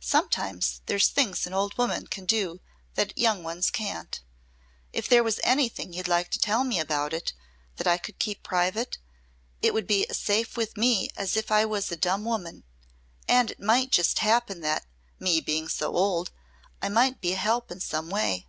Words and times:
Sometimes 0.00 0.80
there's 0.86 1.08
things 1.08 1.46
an 1.46 1.52
old 1.52 1.76
woman 1.76 2.06
can 2.06 2.24
do 2.24 2.62
that 2.94 3.12
young 3.18 3.42
ones 3.42 3.70
can't. 3.70 4.22
If 4.90 5.06
there 5.06 5.22
was 5.22 5.38
anything 5.44 5.92
you'd 5.92 6.08
like 6.08 6.30
to 6.30 6.38
tell 6.38 6.64
me 6.64 6.80
about 6.80 7.10
that 7.12 7.86
I 7.86 7.98
could 7.98 8.18
keep 8.18 8.42
private? 8.42 8.96
It'd 9.60 9.86
be 9.86 10.08
as 10.08 10.16
safe 10.16 10.56
with 10.56 10.78
me 10.78 11.10
as 11.14 11.36
if 11.36 11.50
I 11.52 11.66
was 11.66 11.92
a 11.92 11.96
dumb 11.98 12.24
woman. 12.24 12.64
And 13.28 13.50
it 13.50 13.60
might 13.60 13.90
just 13.92 14.20
happen 14.20 14.62
that 14.62 14.86
me 15.18 15.42
being 15.42 15.68
so 15.68 15.94
old 15.94 16.30
I 16.80 16.88
might 16.88 17.20
be 17.20 17.34
a 17.34 17.36
help 17.36 17.70
some 17.82 18.08
way." 18.08 18.46